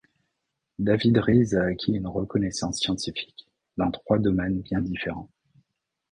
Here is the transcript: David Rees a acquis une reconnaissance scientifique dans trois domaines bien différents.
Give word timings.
David 0.79 1.19
Rees 1.19 1.53
a 1.53 1.61
acquis 1.65 1.91
une 1.93 2.07
reconnaissance 2.07 2.79
scientifique 2.79 3.45
dans 3.77 3.91
trois 3.91 4.17
domaines 4.17 4.61
bien 4.61 4.81
différents. 4.81 5.29